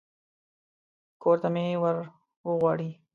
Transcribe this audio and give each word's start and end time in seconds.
کور 1.21 1.37
ته 1.41 1.47
مې 1.53 1.65
ور 1.81 1.97
وغواړي. 2.47 2.89